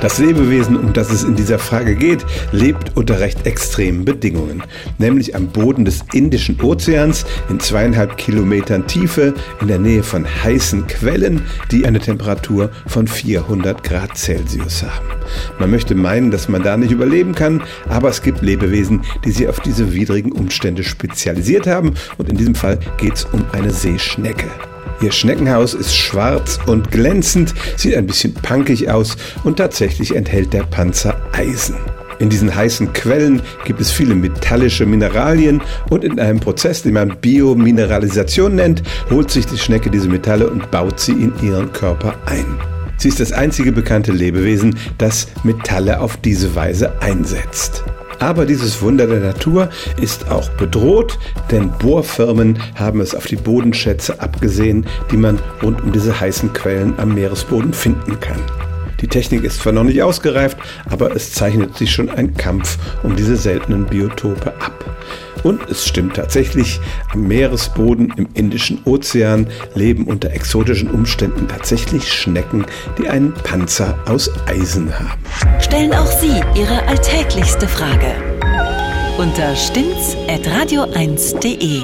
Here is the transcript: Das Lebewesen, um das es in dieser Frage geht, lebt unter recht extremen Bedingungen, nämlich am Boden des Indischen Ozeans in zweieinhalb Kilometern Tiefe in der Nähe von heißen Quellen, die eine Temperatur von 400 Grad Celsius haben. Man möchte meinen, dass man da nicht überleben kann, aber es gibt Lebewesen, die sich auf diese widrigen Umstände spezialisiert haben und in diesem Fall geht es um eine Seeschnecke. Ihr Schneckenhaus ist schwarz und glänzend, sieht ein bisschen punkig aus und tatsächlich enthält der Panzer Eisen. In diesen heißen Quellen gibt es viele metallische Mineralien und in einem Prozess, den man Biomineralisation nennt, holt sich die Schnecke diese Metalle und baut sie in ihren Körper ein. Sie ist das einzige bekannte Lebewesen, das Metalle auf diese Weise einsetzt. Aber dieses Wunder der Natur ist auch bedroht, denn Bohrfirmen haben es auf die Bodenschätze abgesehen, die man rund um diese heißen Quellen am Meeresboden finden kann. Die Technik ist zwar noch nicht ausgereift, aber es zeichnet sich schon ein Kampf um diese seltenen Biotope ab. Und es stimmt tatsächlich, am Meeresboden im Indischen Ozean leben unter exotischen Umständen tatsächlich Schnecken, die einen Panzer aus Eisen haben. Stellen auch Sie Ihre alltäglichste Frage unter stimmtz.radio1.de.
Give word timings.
Das 0.00 0.18
Lebewesen, 0.18 0.76
um 0.76 0.92
das 0.92 1.10
es 1.10 1.24
in 1.24 1.34
dieser 1.34 1.58
Frage 1.58 1.96
geht, 1.96 2.24
lebt 2.52 2.96
unter 2.96 3.18
recht 3.18 3.46
extremen 3.46 4.04
Bedingungen, 4.04 4.62
nämlich 4.98 5.34
am 5.34 5.48
Boden 5.48 5.84
des 5.84 6.04
Indischen 6.12 6.60
Ozeans 6.60 7.26
in 7.48 7.58
zweieinhalb 7.58 8.16
Kilometern 8.16 8.86
Tiefe 8.86 9.34
in 9.60 9.66
der 9.66 9.80
Nähe 9.80 10.04
von 10.04 10.24
heißen 10.24 10.86
Quellen, 10.86 11.42
die 11.72 11.84
eine 11.84 11.98
Temperatur 11.98 12.70
von 12.86 13.08
400 13.08 13.82
Grad 13.82 14.16
Celsius 14.16 14.84
haben. 14.84 15.08
Man 15.58 15.72
möchte 15.72 15.96
meinen, 15.96 16.30
dass 16.30 16.48
man 16.48 16.62
da 16.62 16.76
nicht 16.76 16.92
überleben 16.92 17.34
kann, 17.34 17.64
aber 17.88 18.08
es 18.08 18.22
gibt 18.22 18.40
Lebewesen, 18.40 19.02
die 19.24 19.32
sich 19.32 19.48
auf 19.48 19.58
diese 19.58 19.92
widrigen 19.94 20.30
Umstände 20.30 20.84
spezialisiert 20.84 21.66
haben 21.66 21.94
und 22.18 22.28
in 22.28 22.36
diesem 22.36 22.54
Fall 22.54 22.78
geht 22.98 23.14
es 23.14 23.24
um 23.24 23.44
eine 23.50 23.72
Seeschnecke. 23.72 24.46
Ihr 25.00 25.12
Schneckenhaus 25.12 25.74
ist 25.74 25.94
schwarz 25.96 26.58
und 26.66 26.90
glänzend, 26.90 27.54
sieht 27.76 27.94
ein 27.94 28.06
bisschen 28.06 28.34
punkig 28.34 28.90
aus 28.90 29.16
und 29.44 29.56
tatsächlich 29.56 30.16
enthält 30.16 30.52
der 30.52 30.64
Panzer 30.64 31.20
Eisen. 31.32 31.76
In 32.18 32.28
diesen 32.28 32.52
heißen 32.52 32.92
Quellen 32.94 33.42
gibt 33.64 33.80
es 33.80 33.92
viele 33.92 34.16
metallische 34.16 34.86
Mineralien 34.86 35.62
und 35.88 36.02
in 36.02 36.18
einem 36.18 36.40
Prozess, 36.40 36.82
den 36.82 36.94
man 36.94 37.16
Biomineralisation 37.20 38.56
nennt, 38.56 38.82
holt 39.08 39.30
sich 39.30 39.46
die 39.46 39.58
Schnecke 39.58 39.88
diese 39.88 40.08
Metalle 40.08 40.50
und 40.50 40.70
baut 40.72 40.98
sie 40.98 41.12
in 41.12 41.32
ihren 41.42 41.72
Körper 41.72 42.16
ein. 42.26 42.58
Sie 42.96 43.08
ist 43.08 43.20
das 43.20 43.30
einzige 43.30 43.70
bekannte 43.70 44.10
Lebewesen, 44.10 44.76
das 44.98 45.28
Metalle 45.44 46.00
auf 46.00 46.16
diese 46.16 46.56
Weise 46.56 47.00
einsetzt. 47.00 47.84
Aber 48.18 48.46
dieses 48.46 48.82
Wunder 48.82 49.06
der 49.06 49.20
Natur 49.20 49.68
ist 50.00 50.30
auch 50.30 50.48
bedroht, 50.50 51.18
denn 51.50 51.70
Bohrfirmen 51.78 52.58
haben 52.74 53.00
es 53.00 53.14
auf 53.14 53.26
die 53.26 53.36
Bodenschätze 53.36 54.20
abgesehen, 54.20 54.86
die 55.10 55.16
man 55.16 55.38
rund 55.62 55.82
um 55.82 55.92
diese 55.92 56.18
heißen 56.18 56.52
Quellen 56.52 56.94
am 56.98 57.14
Meeresboden 57.14 57.72
finden 57.72 58.18
kann. 58.20 58.40
Die 59.00 59.06
Technik 59.06 59.44
ist 59.44 59.60
zwar 59.60 59.72
noch 59.72 59.84
nicht 59.84 60.02
ausgereift, 60.02 60.58
aber 60.90 61.14
es 61.14 61.32
zeichnet 61.32 61.76
sich 61.76 61.92
schon 61.92 62.10
ein 62.10 62.34
Kampf 62.34 62.78
um 63.04 63.14
diese 63.14 63.36
seltenen 63.36 63.86
Biotope 63.86 64.52
ab. 64.60 64.97
Und 65.42 65.68
es 65.70 65.86
stimmt 65.86 66.16
tatsächlich, 66.16 66.80
am 67.12 67.28
Meeresboden 67.28 68.12
im 68.16 68.28
Indischen 68.34 68.80
Ozean 68.84 69.46
leben 69.74 70.04
unter 70.04 70.30
exotischen 70.30 70.90
Umständen 70.90 71.48
tatsächlich 71.48 72.12
Schnecken, 72.12 72.66
die 72.98 73.08
einen 73.08 73.32
Panzer 73.34 73.98
aus 74.06 74.30
Eisen 74.46 74.92
haben. 74.98 75.20
Stellen 75.60 75.92
auch 75.92 76.06
Sie 76.06 76.40
Ihre 76.54 76.86
alltäglichste 76.86 77.68
Frage 77.68 78.14
unter 79.18 79.54
stimmtz.radio1.de. 79.56 81.82